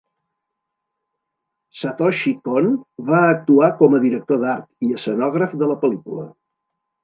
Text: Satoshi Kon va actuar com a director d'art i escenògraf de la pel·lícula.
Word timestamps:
Satoshi 1.81 2.33
Kon 2.49 2.73
va 3.11 3.21
actuar 3.35 3.71
com 3.85 3.99
a 4.01 4.03
director 4.09 4.43
d'art 4.47 4.89
i 4.89 4.93
escenògraf 4.99 5.57
de 5.65 5.73
la 5.75 5.81
pel·lícula. 5.87 6.29